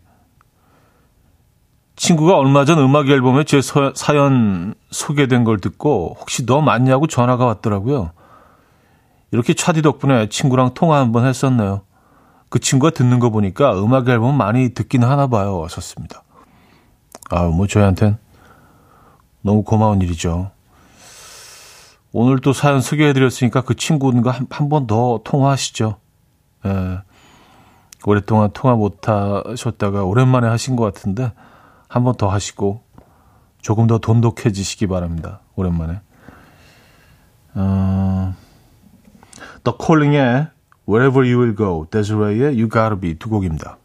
친구가 1.96 2.40
얼마 2.40 2.66
전 2.66 2.80
음악 2.80 3.08
앨범에 3.08 3.44
제 3.44 3.62
서, 3.62 3.94
사연 3.94 4.74
소개된 4.90 5.44
걸 5.44 5.60
듣고 5.60 6.18
혹시 6.20 6.44
너 6.48 6.60
맞냐고 6.60 7.06
전화가 7.06 7.46
왔더라고요. 7.46 8.14
이렇게 9.30 9.54
차디 9.54 9.84
덕분에 9.84 10.30
친구랑 10.30 10.74
통화 10.74 10.98
한번 10.98 11.28
했었네요. 11.28 11.84
그 12.50 12.58
친구가 12.58 12.90
듣는 12.96 13.20
거 13.20 13.30
보니까 13.30 13.80
음악 13.80 14.10
앨범 14.10 14.36
많이 14.36 14.70
듣긴 14.70 15.04
하나 15.04 15.28
봐요. 15.28 15.64
하셨습니다. 15.66 16.24
아, 17.30 17.44
뭐 17.44 17.68
저희한텐 17.68 18.18
너무 19.44 19.62
고마운 19.62 20.02
일이죠. 20.02 20.50
오늘 22.12 22.40
또 22.40 22.54
사연 22.54 22.82
소개해드렸으니까 22.82 23.62
그 23.62 23.76
친구가 23.76 24.40
한번 24.50 24.88
더 24.88 25.22
통화하시죠. 25.24 25.98
예. 26.66 27.11
오랫동안 28.06 28.50
통화 28.54 28.76
못 28.76 29.08
하셨다가 29.08 30.04
오랜만에 30.04 30.48
하신 30.48 30.76
것 30.76 30.84
같은데 30.84 31.32
한 31.88 32.04
번 32.04 32.16
더 32.16 32.30
하시고 32.30 32.84
조금 33.62 33.86
더 33.88 33.98
돈독해지시기 34.00 34.88
바랍니다. 34.88 35.42
오랜만에. 35.56 36.02
어, 37.54 38.34
The 39.64 39.78
Calling의 39.80 40.48
Wherever 40.88 41.28
You 41.30 41.42
Will 41.42 41.56
Go, 41.56 41.86
데즈레이의 41.92 42.56
You 42.60 42.70
Gotta 42.70 43.00
Be 43.00 43.16
두 43.20 43.30
곡입니다. 43.30 43.78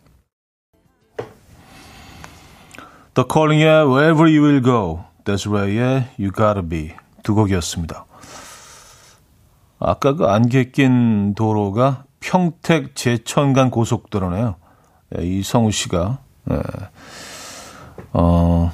The 3.15 3.27
Calling의 3.31 3.87
Wherever 3.87 4.31
You 4.31 4.45
Will 4.47 4.63
Go, 4.63 5.05
데즈레이의 5.25 6.09
You 6.19 6.33
Gotta 6.33 6.67
Be 6.67 6.93
두 7.23 7.35
곡이었습니다. 7.35 8.07
아까 9.79 10.15
그 10.15 10.25
안개 10.27 10.71
낀 10.71 11.35
도로가 11.35 12.05
평택 12.21 12.95
제천간 12.97 13.71
고속도로네요. 13.71 14.57
네, 15.11 15.27
이성우 15.27 15.71
씨가 15.71 16.19
네. 16.45 16.57
어, 18.13 18.73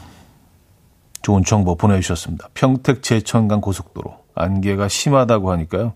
좋은 1.23 1.45
정보 1.45 1.77
보내주셨습니다. 1.77 2.49
평택 2.55 3.03
제천간 3.03 3.61
고속도로 3.61 4.17
안개가 4.35 4.89
심하다고 4.89 5.51
하니까요. 5.53 5.95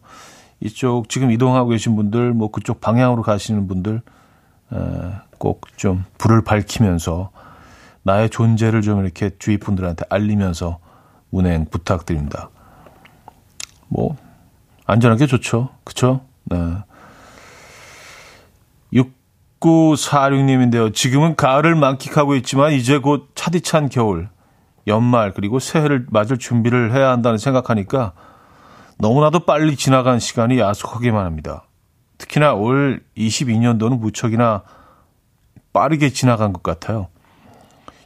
이쪽 0.61 1.09
지금 1.09 1.31
이동하고 1.31 1.71
계신 1.71 1.97
분들, 1.97 2.33
뭐 2.33 2.51
그쪽 2.51 2.81
방향으로 2.81 3.23
가시는 3.23 3.67
분들 3.69 4.03
꼭 5.39 5.67
좀 5.77 6.05
불을 6.19 6.43
밝히면서 6.45 7.31
나의 8.03 8.31
존재를 8.31 8.83
좀 8.83 9.05
이렇게 9.05 9.31
주위 9.39 9.59
분들한테 9.59 10.05
알리면서 10.09 10.79
운행 11.31 11.67
부탁드립니다. 11.67 12.51
뭐 13.89 14.17
안전하게 14.87 15.27
좋죠, 15.27 15.71
그렇죠? 15.85 16.23
네. 16.45 16.57
6946님인데요. 18.93 20.95
지금은 20.95 21.37
가을을 21.37 21.75
만끽하고 21.75 22.35
있지만 22.37 22.73
이제 22.73 22.99
곧 22.99 23.31
차디찬 23.35 23.89
겨울, 23.89 24.29
연말 24.87 25.33
그리고 25.35 25.59
새해를 25.59 26.07
맞을 26.11 26.39
준비를 26.39 26.93
해야 26.93 27.11
한다는 27.11 27.39
생각하니까 27.39 28.13
너무나도 28.99 29.41
빨리 29.41 29.77
지나간 29.77 30.19
시간이 30.19 30.59
야속하기만 30.59 31.25
합니다. 31.25 31.65
특히나 32.19 32.55
올 32.55 33.03
22년도는 33.17 33.99
무척이나 33.99 34.63
빠르게 35.73 36.11
지나간 36.11 36.53
것 36.53 36.63
같아요. 36.63 37.09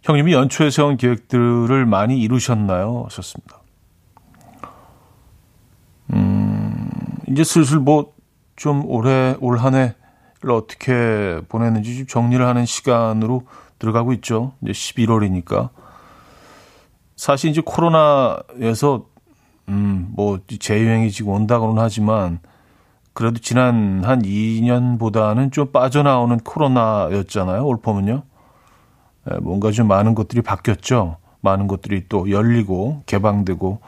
형님이 0.03 0.33
연초에 0.33 0.71
세운 0.71 0.97
계획들을 0.97 1.87
많이 1.87 2.19
이루셨나요? 2.21 3.05
하셨습니다. 3.07 3.61
음, 6.13 6.91
이제 7.29 7.45
슬슬 7.45 7.79
뭐 7.79 8.21
좀 8.61 8.85
올해, 8.85 9.37
올 9.41 9.57
한 9.57 9.75
해를 9.75 9.95
어떻게 10.49 11.41
보냈는지 11.49 11.97
좀 11.97 12.07
정리를 12.07 12.45
하는 12.45 12.65
시간으로 12.65 13.47
들어가고 13.79 14.13
있죠. 14.15 14.53
이제 14.63 14.73
11월이니까. 14.73 15.71
사실 17.17 17.51
이제 17.51 17.63
코로나에서, 17.65 19.07
음, 19.69 20.09
뭐 20.15 20.41
재유행이 20.47 21.11
지금 21.11 21.33
온다고는 21.33 21.83
하지만 21.83 22.41
그래도 23.13 23.39
지난 23.39 24.03
한 24.05 24.23
2년보다는 24.23 25.53
좀 25.53 25.73
빠져나오는 25.73 26.39
코로나였잖아요. 26.39 27.65
올 27.65 27.81
봄은요. 27.81 28.23
예, 29.31 29.39
뭔가 29.39 29.71
좀 29.71 29.89
많은 29.89 30.15
것들이 30.15 30.43
바뀌었죠. 30.43 31.17
많은 31.43 31.67
것들이 31.67 32.07
또 32.09 32.31
열리고 32.31 33.03
개방되고 33.07 33.81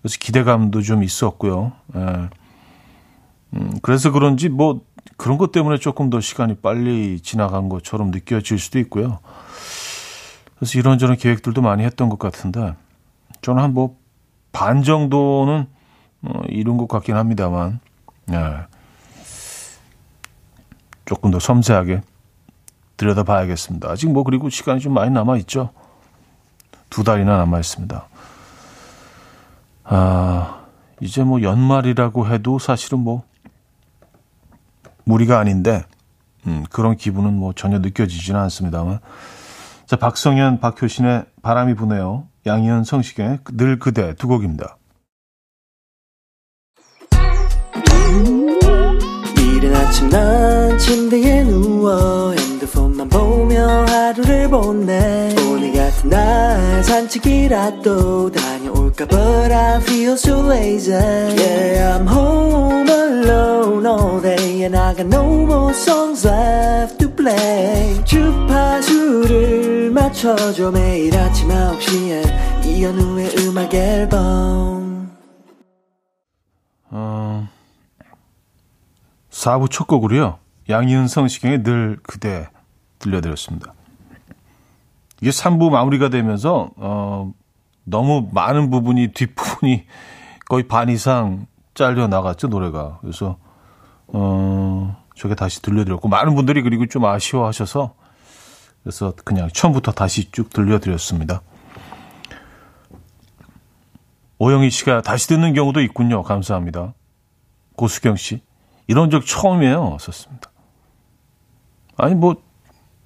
그래서 0.00 0.16
기대감도 0.18 0.82
좀 0.82 1.02
있었고요. 1.02 1.72
예. 1.94 2.28
음, 3.54 3.78
그래서 3.82 4.10
그런지 4.10 4.48
뭐 4.48 4.80
그런 5.16 5.38
것 5.38 5.52
때문에 5.52 5.78
조금 5.78 6.10
더 6.10 6.20
시간이 6.20 6.56
빨리 6.56 7.20
지나간 7.20 7.68
것처럼 7.68 8.10
느껴질 8.10 8.58
수도 8.58 8.78
있고요. 8.80 9.18
그래서 10.56 10.78
이런저런 10.78 11.16
계획들도 11.16 11.60
많이 11.62 11.84
했던 11.84 12.08
것 12.08 12.18
같은데 12.18 12.74
저는 13.42 13.62
한 13.62 13.72
뭐 13.72 14.06
반 14.56 14.82
정도는 14.82 15.66
어, 16.22 16.40
이룬 16.48 16.78
것 16.78 16.88
같긴 16.88 17.14
합니다만 17.14 17.78
예. 18.32 18.66
조금 21.04 21.30
더 21.30 21.38
섬세하게 21.38 22.00
들여다봐야겠습니다. 22.96 23.90
아직 23.90 24.10
뭐 24.10 24.22
그리고 24.24 24.48
시간이 24.48 24.80
좀 24.80 24.94
많이 24.94 25.10
남아 25.10 25.36
있죠. 25.40 25.74
두 26.88 27.04
달이나 27.04 27.36
남아 27.36 27.60
있습니다. 27.60 28.08
아, 29.84 30.64
이제 31.02 31.22
뭐 31.22 31.42
연말이라고 31.42 32.26
해도 32.26 32.58
사실은 32.58 33.00
뭐 33.00 33.24
무리가 35.06 35.38
아닌데 35.38 35.84
음, 36.46 36.64
그런 36.70 36.96
기분은 36.96 37.34
뭐 37.34 37.52
전혀 37.54 37.78
느껴지지는 37.78 38.38
않습니다만. 38.38 39.00
자, 39.86 39.96
박성현, 39.96 40.60
박효신의 40.60 41.24
바람이 41.42 41.74
부네요. 41.74 42.28
양희은, 42.44 42.84
성시경의 42.84 43.38
늘 43.52 43.78
그대 43.78 44.14
두 44.14 44.28
곡입니다. 44.28 44.76
이른 49.38 49.74
아침 49.74 50.08
난 50.08 50.78
침대에 50.78 51.44
누워 51.44 52.32
핸드폰만 52.32 53.08
보며 53.08 53.84
하루를 53.86 54.50
보내 54.50 55.34
오늘 55.50 55.72
같은 55.72 56.10
날 56.10 56.84
산책이라도 56.84 58.32
다 58.32 58.55
녀올까 58.86 59.06
But 59.06 59.52
I 59.52 59.80
feel 59.80 60.12
so 60.12 60.40
lazy 60.48 60.92
Yeah 60.92 61.98
I'm 61.98 62.06
home 62.06 62.88
alone 62.88 63.86
all 63.86 64.20
day 64.20 64.64
And 64.64 64.76
I 64.76 64.94
got 64.94 65.06
no 65.06 65.24
more 65.44 65.72
songs 65.72 66.26
left 66.26 66.98
to 66.98 67.10
play 67.10 68.04
주파수를 68.04 69.90
맞춰줘 69.90 70.70
매일 70.70 71.16
아침 71.16 71.48
9시에 71.48 72.66
이현우의 72.66 73.36
음악 73.38 73.74
앨범 73.74 75.10
어... 76.90 77.48
4부 79.30 79.70
첫 79.70 79.86
곡으로요. 79.86 80.38
양희은 80.68 81.08
성시경의 81.08 81.62
늘 81.62 81.98
그대 82.02 82.48
들려드렸습니다. 82.98 83.74
이게 85.20 85.30
3부 85.30 85.70
마무리가 85.70 86.08
되면서 86.08 86.70
어, 86.76 87.32
너무 87.86 88.28
많은 88.32 88.70
부분이 88.70 89.12
뒷부분이 89.12 89.86
거의 90.48 90.66
반 90.68 90.88
이상 90.88 91.46
잘려 91.74 92.08
나갔죠 92.08 92.48
노래가. 92.48 92.98
그래서 93.00 93.38
어, 94.08 95.02
저게 95.14 95.34
다시 95.34 95.62
들려드렸고 95.62 96.08
많은 96.08 96.34
분들이 96.34 96.62
그리고 96.62 96.86
좀 96.86 97.04
아쉬워하셔서 97.04 97.94
그래서 98.82 99.14
그냥 99.24 99.48
처음부터 99.52 99.92
다시 99.92 100.30
쭉 100.30 100.50
들려드렸습니다. 100.50 101.42
오영희 104.38 104.70
씨가 104.70 105.02
다시 105.02 105.28
듣는 105.28 105.54
경우도 105.54 105.80
있군요. 105.80 106.22
감사합니다. 106.22 106.94
고수경 107.76 108.16
씨. 108.16 108.42
이런 108.86 109.10
적 109.10 109.24
처음이에요. 109.24 109.96
썼습니다. 109.98 110.50
아니, 111.96 112.14
뭐, 112.14 112.36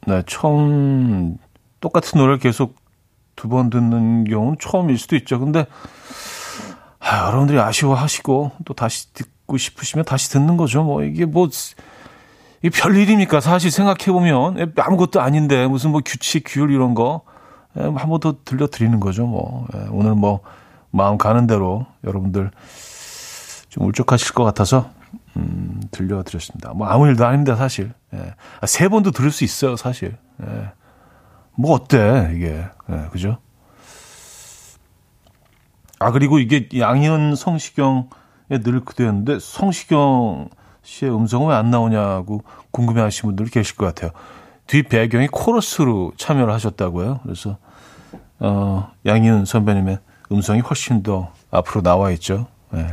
네, 0.07 0.23
처음, 0.27 1.38
똑같은 1.81 2.19
노래를 2.19 2.38
계속 2.38 2.80
두 3.37 3.49
번 3.49 3.71
듣는 3.71 4.25
경우는 4.25 4.57
처음일 4.61 4.99
수도 4.99 5.16
있죠. 5.16 5.38
근데, 5.40 5.66
아, 6.99 7.27
여러분들이 7.29 7.59
아쉬워하시고, 7.59 8.53
또 8.64 8.75
다시 8.75 9.12
듣고 9.14 9.57
싶으시면 9.57 10.05
다시 10.05 10.31
듣는 10.31 10.57
거죠. 10.57 10.83
뭐, 10.83 11.03
이게 11.03 11.25
뭐, 11.25 11.49
이게 12.62 12.71
별일입니까? 12.71 13.40
사실 13.40 13.71
생각해보면, 13.71 14.75
아무것도 14.77 15.21
아닌데, 15.21 15.66
무슨 15.66 15.90
뭐 15.93 16.01
규칙, 16.05 16.45
규율 16.47 16.71
이런 16.71 16.95
거, 16.95 17.23
예, 17.79 17.83
한번 17.83 18.21
더 18.21 18.37
들려드리는 18.45 18.99
거죠. 19.01 19.27
뭐, 19.27 19.66
예, 19.75 19.87
오늘 19.90 20.14
뭐, 20.14 20.40
마음 20.90 21.16
가는 21.19 21.47
대로 21.47 21.87
여러분들 22.05 22.51
좀 23.69 23.87
울적하실 23.87 24.35
것 24.35 24.43
같아서 24.43 24.90
음, 25.37 25.81
들려드렸습니다. 25.93 26.73
뭐 26.75 26.88
아무 26.88 27.07
일도 27.07 27.25
아닙니다, 27.25 27.55
사실. 27.55 27.93
예. 28.12 28.35
아, 28.61 28.66
세 28.66 28.88
번도 28.88 29.12
들을 29.12 29.31
수 29.31 29.45
있어요, 29.45 29.77
사실. 29.77 30.16
예. 30.43 30.73
뭐 31.55 31.73
어때, 31.75 32.31
이게. 32.35 32.65
예, 32.91 33.09
그죠? 33.13 33.39
아, 35.99 36.11
그리고 36.13 36.39
이게 36.39 36.69
양희은 36.77 37.35
성시경의 37.37 38.63
늘 38.65 38.81
그대였는데, 38.85 39.39
성시경 39.41 40.49
씨의 40.83 41.15
음성은 41.15 41.49
왜 41.49 41.55
안 41.55 41.71
나오냐고 41.71 42.43
궁금해 42.71 43.03
하시는 43.03 43.35
분들 43.35 43.51
계실 43.53 43.77
것 43.77 43.87
같아요. 43.87 44.11
뒷 44.67 44.85
배경이 44.89 45.27
코러스로 45.29 46.13
참여를 46.17 46.53
하셨다고요. 46.55 47.21
그래서, 47.23 47.59
어, 48.39 48.91
양희은 49.05 49.45
선배님의 49.45 49.99
음성이 50.33 50.61
훨씬 50.61 51.03
더 51.03 51.33
앞으로 51.51 51.83
나와 51.83 52.11
있죠. 52.13 52.47
예. 52.75 52.87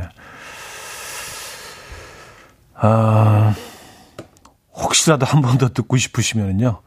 아, 2.74 3.54
혹시라도 4.74 5.24
한 5.26 5.40
번 5.42 5.58
더 5.58 5.68
듣고 5.68 5.96
싶으시면요. 5.96 6.80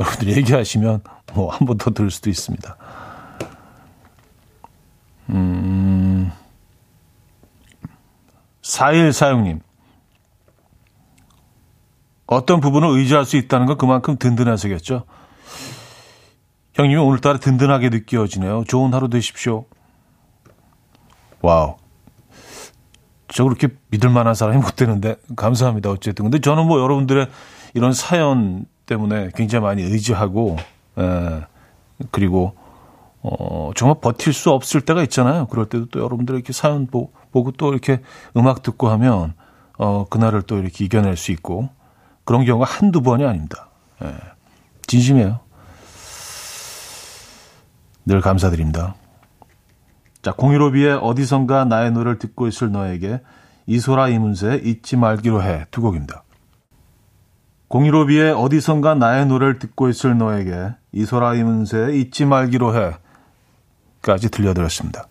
여러분들 0.00 0.36
얘기하시면 0.36 1.02
뭐 1.34 1.50
한 1.52 1.66
번 1.66 1.78
더 1.78 1.90
들을 1.90 2.10
수도 2.10 2.30
있습니다. 2.30 2.76
음, 5.30 6.30
4146님. 8.62 9.60
어떤 12.26 12.60
부분을 12.60 12.88
의지할 12.98 13.24
수 13.24 13.36
있다는 13.36 13.66
건 13.66 13.78
그만큼 13.78 14.16
든든하시겠죠. 14.18 15.04
형님이 16.74 17.00
오늘따라 17.00 17.38
든든하게 17.38 17.88
느껴지네요. 17.90 18.64
좋은 18.66 18.92
하루 18.92 19.08
되십시오. 19.08 19.64
wow. 21.40 21.76
저 23.28 23.44
그렇게 23.44 23.68
믿을 23.88 24.10
만한 24.10 24.34
사람이 24.34 24.58
못 24.58 24.76
되는데 24.76 25.16
감사합니다. 25.36 25.90
어쨌든 25.90 26.24
근데 26.24 26.40
저는 26.40 26.66
뭐 26.66 26.80
여러분들의 26.80 27.28
이런 27.74 27.92
사연 27.92 28.66
때문에 28.86 29.30
굉장히 29.34 29.62
많이 29.64 29.82
의지하고 29.82 30.56
에, 30.98 31.02
예, 31.02 31.42
그리고 32.10 32.54
어 33.22 33.70
정말 33.74 33.98
버틸 34.00 34.32
수 34.32 34.50
없을 34.50 34.80
때가 34.80 35.02
있잖아요. 35.04 35.46
그럴 35.46 35.66
때도 35.66 35.86
또 35.86 36.00
여러분들의 36.00 36.38
이렇게 36.38 36.52
사연 36.52 36.86
보, 36.86 37.10
보고 37.32 37.50
또 37.52 37.72
이렇게 37.72 38.00
음악 38.36 38.62
듣고 38.62 38.88
하면 38.88 39.34
어 39.78 40.06
그날을 40.08 40.42
또 40.42 40.58
이렇게 40.58 40.84
이겨낼 40.84 41.16
수 41.16 41.32
있고 41.32 41.68
그런 42.24 42.44
경우가 42.44 42.64
한두 42.66 43.02
번이 43.02 43.24
아닙니다. 43.24 43.68
에, 44.02 44.06
예, 44.06 44.14
진심이에요. 44.86 45.40
늘 48.04 48.20
감사드립니다. 48.20 48.94
자, 50.22 50.32
공유로비의 50.32 50.98
어디선가 51.02 51.64
나의 51.64 51.92
노래를 51.92 52.18
듣고 52.18 52.46
있을 52.46 52.70
너에게 52.70 53.20
이소라 53.66 54.08
이문세의 54.08 54.62
잊지 54.64 54.96
말기로 54.96 55.42
해 55.42 55.64
두 55.70 55.80
곡입니다. 55.80 56.22
공유로비의 57.68 58.32
어디선가 58.32 58.94
나의 58.94 59.26
노래를 59.26 59.58
듣고 59.58 59.88
있을 59.88 60.16
너에게 60.16 60.70
이소라 60.92 61.34
이문세의 61.34 62.00
잊지 62.00 62.24
말기로 62.24 62.76
해 62.76 62.94
까지 64.02 64.30
들려드렸습니다. 64.30 65.06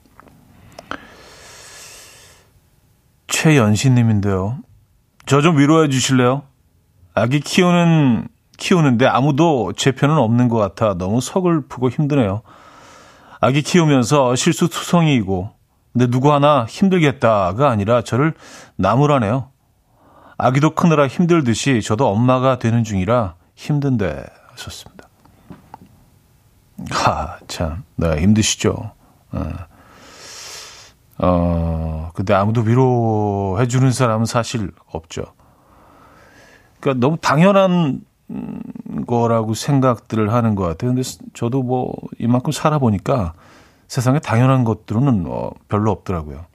최연신님인데요. 3.28 4.60
저 5.26 5.42
좀 5.42 5.58
위로해 5.58 5.90
주실래요? 5.90 6.44
아기 7.14 7.40
키우는 7.40 8.28
키우는데 8.58 9.06
아무도 9.06 9.74
제 9.76 9.92
편은 9.92 10.18
없는 10.18 10.48
것 10.48 10.58
같아 10.58 10.94
너무 10.98 11.20
서글프고 11.20 11.90
힘드네요. 11.90 12.42
아기 13.42 13.62
키우면서 13.62 14.36
실수투성이이고 14.36 15.50
근데 15.94 16.08
누구 16.08 16.34
하나 16.34 16.66
힘들겠다가 16.66 17.70
아니라 17.70 18.02
저를 18.02 18.34
나무라네요. 18.78 19.50
아기도 20.38 20.76
크느라 20.76 21.08
힘들듯이 21.08 21.82
저도 21.82 22.08
엄마가 22.10 22.60
되는 22.60 22.84
중이라 22.84 23.36
힘든데 23.56 24.26
하셨습니다. 24.52 25.08
하, 26.92 27.38
참, 27.48 27.84
네, 27.96 28.22
힘드시죠. 28.22 28.92
네. 29.32 29.40
어, 31.18 32.12
근데 32.14 32.34
아무도 32.34 32.62
위로해 32.62 33.68
주는 33.68 33.92
사람은 33.92 34.26
사실 34.26 34.72
없죠. 34.92 35.24
그러니까 36.80 37.06
너무 37.06 37.18
당연한 37.18 38.02
거라고 39.08 39.54
생각들을 39.54 40.34
하는 40.34 40.56
것 40.56 40.64
같아요. 40.64 40.94
근데 40.94 41.08
저도 41.34 41.64
뭐 41.64 41.94
이만큼 42.20 42.52
살아보니까 42.52 43.34
세상에 43.88 44.20
당연한 44.20 44.64
것들은 44.64 45.26
어, 45.28 45.52
별로 45.70 45.92
없더라고요. 45.92 46.46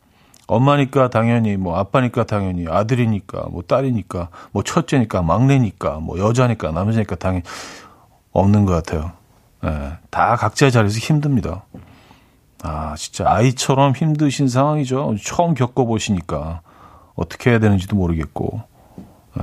엄마니까 0.51 1.11
당연히 1.11 1.57
뭐 1.57 1.77
아빠니까 1.77 2.25
당연히 2.25 2.67
아들이니까 2.69 3.47
뭐 3.51 3.63
딸이니까 3.63 4.31
뭐 4.51 4.65
첫째니까 4.65 5.23
막내니까 5.23 6.01
뭐 6.01 6.19
여자니까 6.19 6.73
남자니까 6.73 7.15
당연히 7.15 7.45
없는 8.33 8.65
것 8.65 8.73
같아요. 8.73 9.13
예, 9.65 9.93
다 10.11 10.35
각자의 10.35 10.73
자리에서 10.73 10.99
힘듭니다. 10.99 11.65
아 12.63 12.97
진짜 12.97 13.25
아이처럼 13.29 13.93
힘드신 13.93 14.49
상황이죠. 14.49 15.15
처음 15.23 15.55
겪어보시니까 15.55 16.63
어떻게 17.15 17.51
해야 17.51 17.61
되는지도 17.61 17.95
모르겠고 17.95 18.61
예, 19.39 19.43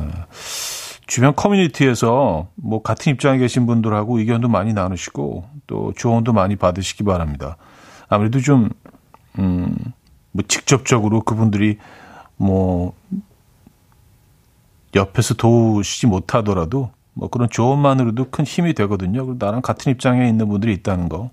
주변 1.06 1.34
커뮤니티에서 1.36 2.48
뭐 2.56 2.82
같은 2.82 3.14
입장에 3.14 3.38
계신 3.38 3.66
분들하고 3.66 4.20
의견도 4.20 4.50
많이 4.50 4.74
나누시고 4.74 5.46
또 5.68 5.94
조언도 5.96 6.34
많이 6.34 6.58
받으시기 6.58 7.06
바랍니다. 7.06 7.56
아무래도 8.10 8.42
좀 8.42 8.70
음. 9.40 9.74
뭐 10.38 10.44
직접적으로 10.48 11.22
그분들이 11.22 11.80
뭐 12.36 12.94
옆에서 14.96 15.34
도우시지 15.34 16.06
못하더라도 16.06 16.92
뭐 17.14 17.28
그런 17.28 17.50
조언만으로도 17.50 18.30
큰 18.30 18.46
힘이 18.46 18.76
되거든요. 18.76 19.26
그리고 19.26 19.44
나랑 19.44 19.64
같은 19.64 19.92
입장에 19.92 20.30
있는 20.30 20.48
분들이 20.48 20.74
있다는 20.74 21.10
거 21.10 21.32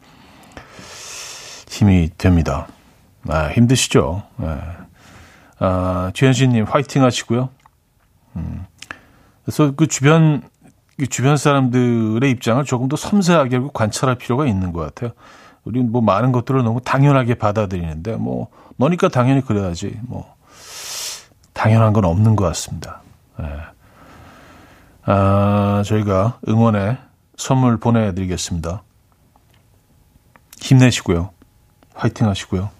힘이 1.69 2.09
됩니다. 2.17 2.67
아, 3.29 3.49
힘드시죠? 3.49 4.23
네. 4.39 4.59
아, 5.59 6.11
주현진님 6.15 6.65
화이팅 6.65 7.05
하시고요. 7.05 7.51
음. 8.37 8.65
그래서 9.45 9.73
그 9.73 9.87
주변 9.87 10.43
그 10.99 11.07
주변 11.09 11.37
사람들의 11.37 12.31
입장을 12.31 12.65
조금 12.65 12.89
더 12.89 12.97
섬세하게 12.97 13.61
관찰할 13.75 14.15
필요가 14.17 14.47
있는 14.47 14.73
것 14.73 14.81
같아요. 14.81 15.13
우리는 15.65 15.91
뭐 15.91 16.01
많은 16.01 16.33
것들을 16.33 16.63
너무 16.63 16.81
당연하게 16.81 17.35
받아들이는데 17.35 18.17
뭐 18.17 18.49
너니까 18.77 19.09
당연히 19.09 19.41
그래야지 19.41 19.99
뭐 20.03 20.35
당연한 21.53 21.93
건 21.93 22.05
없는 22.05 22.37
것 22.37 22.45
같습니다. 22.47 23.01
네. 23.39 23.47
아, 25.07 25.83
저희가 25.85 26.39
응원의 26.49 26.99
선물 27.37 27.79
보내드리겠습니다. 27.79 28.83
힘내시고요. 30.61 31.31
화이팅 31.95 32.29
하시고요. 32.29 32.71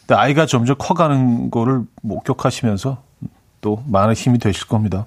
근데 0.00 0.14
아이가 0.14 0.46
점점 0.46 0.76
커가는 0.78 1.50
거를 1.50 1.82
목격하시면서 2.02 3.02
또 3.60 3.82
많은 3.86 4.14
힘이 4.14 4.38
되실 4.38 4.66
겁니다. 4.66 5.06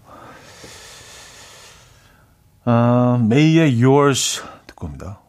아, 2.63 3.19
메이의 3.27 3.83
Yours 3.83 4.43
듣고 4.65 4.87
옵니다. 4.87 5.19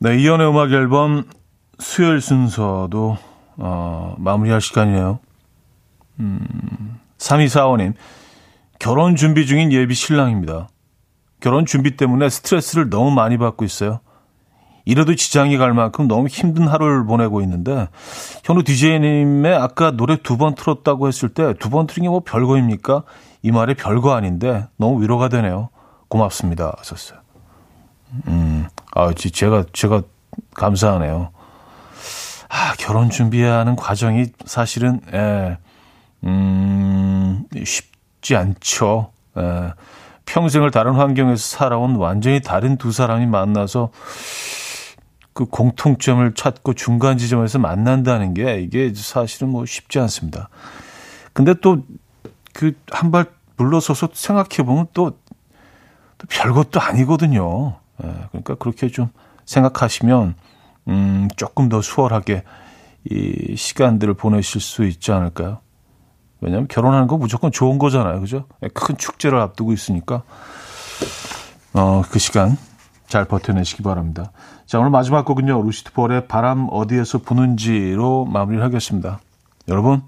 네, 0.00 0.16
이연의 0.18 0.48
음악 0.48 0.72
앨범 0.72 1.24
수요일 1.78 2.20
순서도 2.20 3.18
어, 3.56 4.14
마무리할 4.18 4.60
시간이네요. 4.60 5.18
음, 6.20 6.98
3245님, 7.18 7.94
결혼 8.78 9.16
준비 9.16 9.46
중인 9.46 9.72
예비 9.72 9.94
신랑입니다. 9.94 10.68
결혼 11.40 11.66
준비 11.66 11.96
때문에 11.96 12.28
스트레스를 12.28 12.90
너무 12.90 13.10
많이 13.10 13.38
받고 13.38 13.64
있어요. 13.64 14.00
이래도 14.84 15.14
지장이 15.14 15.58
갈 15.58 15.74
만큼 15.74 16.08
너무 16.08 16.28
힘든 16.28 16.66
하루를 16.66 17.04
보내고 17.04 17.42
있는데, 17.42 17.88
현우 18.44 18.62
DJ님의 18.62 19.54
아까 19.54 19.90
노래 19.90 20.16
두 20.16 20.36
번 20.38 20.54
틀었다고 20.54 21.08
했을 21.08 21.28
때, 21.28 21.54
두 21.58 21.68
번 21.70 21.86
틀린 21.86 22.04
게뭐 22.04 22.20
별거입니까? 22.20 23.02
이 23.42 23.50
말이 23.50 23.74
별거 23.74 24.14
아닌데, 24.14 24.66
너무 24.78 25.02
위로가 25.02 25.28
되네요. 25.28 25.68
고맙습니다. 26.08 26.74
하셨어요. 26.78 27.18
음, 28.28 28.66
아, 28.94 29.12
제가, 29.12 29.64
제가 29.72 30.02
감사하네요. 30.54 31.30
아, 32.48 32.74
결혼 32.78 33.10
준비하는 33.10 33.76
과정이 33.76 34.26
사실은, 34.46 35.00
예, 35.12 35.58
음, 36.24 37.44
쉽지 37.64 38.36
않죠. 38.36 39.12
예, 39.36 39.72
평생을 40.26 40.70
다른 40.70 40.94
환경에서 40.94 41.42
살아온 41.42 41.96
완전히 41.96 42.40
다른 42.40 42.76
두 42.76 42.92
사람이 42.92 43.26
만나서 43.26 43.90
그 45.32 45.44
공통점을 45.46 46.34
찾고 46.34 46.74
중간 46.74 47.16
지점에서 47.18 47.58
만난다는 47.58 48.34
게 48.34 48.60
이게 48.60 48.92
사실은 48.94 49.50
뭐 49.50 49.64
쉽지 49.66 49.98
않습니다. 50.00 50.48
근데 51.32 51.54
또 51.54 51.78
그 52.54 52.72
한 52.92 53.10
발 53.12 53.26
물러서서 53.56 54.08
생각해 54.12 54.64
보면 54.66 54.88
또, 54.94 55.10
또 56.18 56.26
별것도 56.28 56.80
아니거든요. 56.80 57.76
예, 58.04 58.14
그러니까 58.30 58.54
그렇게 58.56 58.88
좀 58.88 59.08
생각하시면 59.44 60.34
음, 60.88 61.28
조금 61.36 61.68
더 61.68 61.82
수월하게 61.82 62.44
이 63.04 63.56
시간들을 63.56 64.14
보내실 64.14 64.60
수 64.60 64.84
있지 64.84 65.12
않을까요? 65.12 65.60
왜냐하면 66.40 66.68
결혼하는 66.68 67.06
거 67.08 67.16
무조건 67.16 67.50
좋은 67.50 67.78
거잖아요, 67.78 68.20
그죠? 68.20 68.44
예, 68.62 68.68
큰 68.68 68.96
축제를 68.96 69.38
앞두고 69.40 69.72
있으니까 69.72 70.22
어, 71.74 72.02
그 72.10 72.18
시간 72.18 72.56
잘 73.06 73.24
버텨내시기 73.24 73.82
바랍니다. 73.82 74.32
자, 74.66 74.78
오늘 74.78 74.90
마지막 74.90 75.24
곡은요, 75.24 75.62
루시트 75.62 75.92
폴의 75.92 76.28
바람 76.28 76.68
어디에서 76.70 77.18
부는지로 77.18 78.26
마무리를 78.26 78.62
하겠습니다. 78.62 79.20
여러분, 79.68 80.02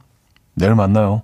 내일 0.55 0.75
만나요. 0.75 1.23